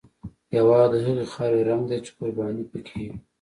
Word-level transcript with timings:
هېواد 0.53 0.89
د 0.93 0.95
هغې 1.05 1.25
خاورې 1.33 1.61
رنګ 1.69 1.81
دی 1.89 1.97
چې 2.05 2.11
قرباني 2.19 2.63
پکې 2.71 2.95
وي. 3.07 3.11